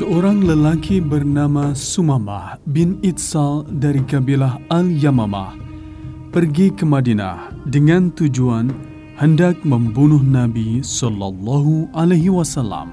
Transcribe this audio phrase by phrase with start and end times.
[0.00, 5.60] Seorang lelaki bernama Sumamah bin Itsal dari kabilah Al-Yamamah
[6.32, 8.72] pergi ke Madinah dengan tujuan
[9.20, 12.88] hendak membunuh Nabi Sallallahu Alaihi Wasallam.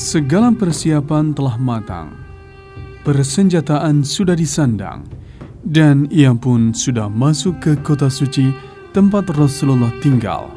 [0.00, 2.16] Segala persiapan telah matang,
[3.04, 5.04] persenjataan sudah disandang,
[5.60, 8.48] dan ia pun sudah masuk ke kota suci
[8.96, 10.56] tempat Rasulullah tinggal.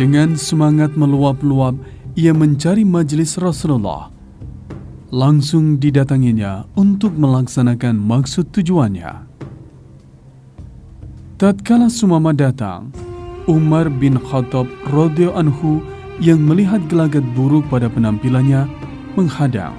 [0.00, 1.76] Dengan semangat meluap-luap,
[2.18, 4.10] ia mencari majelis Rasulullah.
[5.14, 9.22] Langsung didatanginya untuk melaksanakan maksud tujuannya.
[11.38, 12.90] Tatkala Sumama datang,
[13.46, 15.78] Umar bin Khattab radhiyallahu anhu
[16.18, 18.66] yang melihat gelagat buruk pada penampilannya
[19.14, 19.78] menghadang.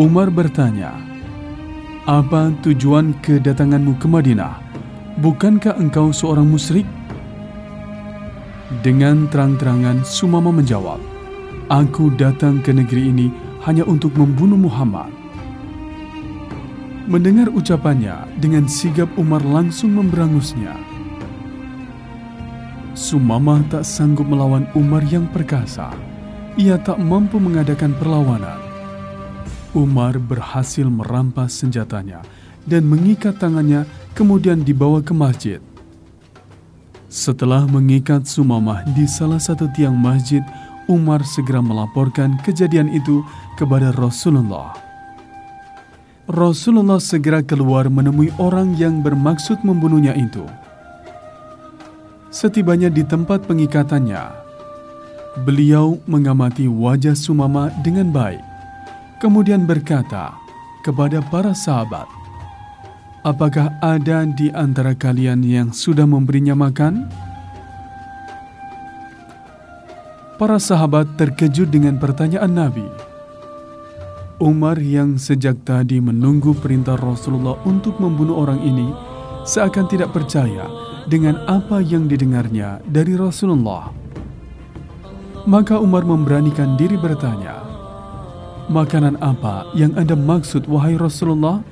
[0.00, 0.96] Umar bertanya,
[2.08, 4.56] "Apa tujuan kedatanganmu ke Madinah?
[5.20, 6.88] Bukankah engkau seorang musyrik?"
[8.64, 10.96] Dengan terang-terangan Sumama menjawab,
[11.68, 13.28] Aku datang ke negeri ini
[13.64, 15.08] hanya untuk membunuh Muhammad.
[17.08, 20.76] Mendengar ucapannya, dengan sigap Umar langsung memberangusnya.
[22.96, 25.92] Sumama tak sanggup melawan Umar yang perkasa.
[26.60, 28.60] Ia tak mampu mengadakan perlawanan.
[29.76, 32.20] Umar berhasil merampas senjatanya
[32.64, 33.84] dan mengikat tangannya
[34.16, 35.60] kemudian dibawa ke masjid.
[37.14, 40.42] Setelah mengikat Sumamah di salah satu tiang masjid,
[40.90, 43.22] Umar segera melaporkan kejadian itu
[43.54, 44.74] kepada Rasulullah.
[46.26, 50.42] Rasulullah segera keluar menemui orang yang bermaksud membunuhnya itu.
[52.34, 54.34] Setibanya di tempat pengikatannya,
[55.46, 58.42] beliau mengamati wajah Sumama dengan baik,
[59.22, 60.34] kemudian berkata
[60.82, 62.10] kepada para sahabat,
[63.24, 67.08] Apakah ada di antara kalian yang sudah memberinya makan?
[70.36, 72.84] Para sahabat terkejut dengan pertanyaan Nabi.
[74.44, 78.92] Umar yang sejak tadi menunggu perintah Rasulullah untuk membunuh orang ini
[79.48, 80.68] seakan tidak percaya
[81.08, 83.88] dengan apa yang didengarnya dari Rasulullah.
[85.48, 87.56] Maka Umar memberanikan diri bertanya,
[88.68, 91.64] "Makanan apa yang Anda maksud, wahai Rasulullah?"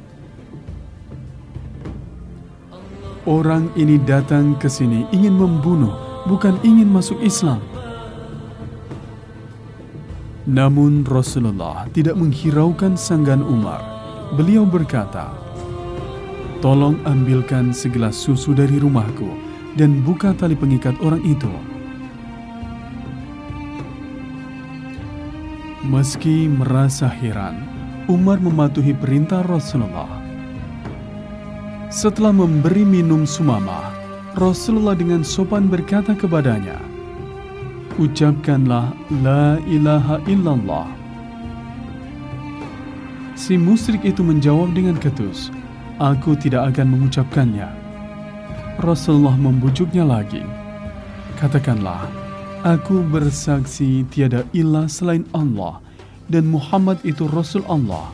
[3.22, 5.94] Orang ini datang ke sini ingin membunuh,
[6.26, 7.62] bukan ingin masuk Islam.
[10.42, 13.78] Namun Rasulullah tidak menghiraukan sanggan Umar.
[14.34, 15.30] Beliau berkata,
[16.58, 19.38] Tolong ambilkan segelas susu dari rumahku
[19.78, 21.50] dan buka tali pengikat orang itu.
[25.86, 27.66] Meski merasa heran,
[28.10, 30.21] Umar mematuhi perintah Rasulullah.
[31.92, 33.92] Setelah memberi minum Sumama,
[34.40, 36.80] Rasulullah dengan sopan berkata kepadanya,
[38.00, 40.88] Ucapkanlah La ilaha illallah.
[43.36, 45.52] Si musyrik itu menjawab dengan ketus,
[46.00, 47.68] Aku tidak akan mengucapkannya.
[48.80, 50.40] Rasulullah membujuknya lagi.
[51.36, 52.08] Katakanlah,
[52.64, 55.84] Aku bersaksi tiada ilah selain Allah
[56.32, 58.08] dan Muhammad itu Rasul Allah.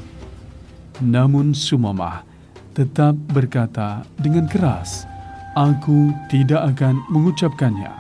[0.99, 2.27] Namun Sumamah
[2.73, 5.05] tetap berkata dengan keras,
[5.53, 7.91] "Aku tidak akan mengucapkannya."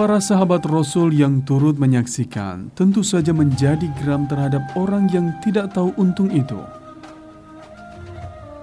[0.00, 5.92] Para sahabat Rasul yang turut menyaksikan tentu saja menjadi geram terhadap orang yang tidak tahu
[6.00, 6.56] untung itu.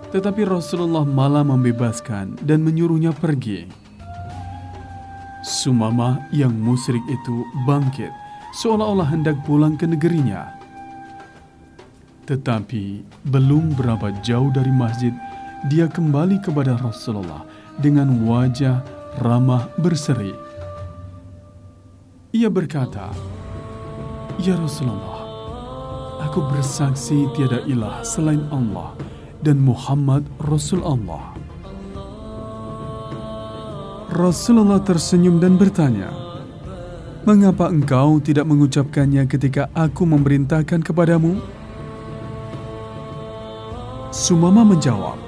[0.09, 3.69] Tetapi Rasulullah malah membebaskan dan menyuruhnya pergi.
[5.45, 8.09] Sumamah yang musyrik itu bangkit
[8.57, 10.56] seolah-olah hendak pulang ke negerinya.
[12.28, 15.16] Tetapi belum berapa jauh dari masjid,
[15.72, 17.48] dia kembali kepada Rasulullah
[17.80, 18.84] dengan wajah
[19.24, 20.35] ramah berseri.
[22.35, 23.16] Ia berkata,
[24.44, 25.24] Ya Rasulullah,
[26.28, 28.91] aku bersaksi tiada ilah selain Allah
[29.40, 31.32] dan Muhammad Rasul Allah.
[34.12, 36.12] Rasulullah tersenyum dan bertanya,
[37.28, 41.35] Mengapa engkau tidak mengucapkannya ketika aku memerintahkan kepadamu?
[44.08, 45.20] Sumama menjawab,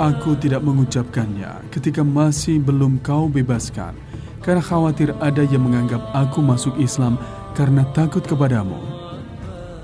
[0.00, 3.92] Aku tidak mengucapkannya ketika masih belum kau bebaskan,
[4.40, 7.20] karena khawatir ada yang menganggap aku masuk Islam
[7.52, 8.80] karena takut kepadamu.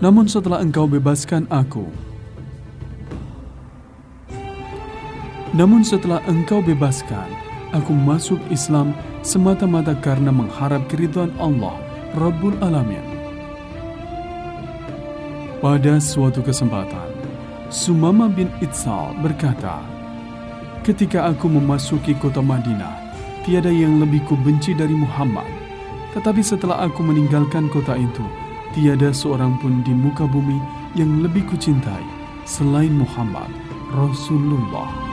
[0.00, 1.87] Namun setelah engkau bebaskan aku,
[5.53, 7.29] namun setelah engkau bebaskan,
[7.76, 11.76] aku masuk Islam semata-mata karena mengharap keriduan Allah,
[12.17, 13.05] Rabbul Alamin.
[15.61, 17.18] Pada suatu kesempatan,
[17.69, 19.85] Sumama bin Itsal berkata,
[20.81, 22.97] Ketika aku memasuki kota Madinah,
[23.44, 25.44] tiada yang lebih kubenci dari Muhammad.
[26.17, 28.25] Tetapi setelah aku meninggalkan kota itu,
[28.73, 30.56] tiada seorang pun di muka bumi
[30.97, 32.05] yang lebih kucintai
[32.49, 33.53] selain Muhammad
[33.93, 35.07] Rasulullah.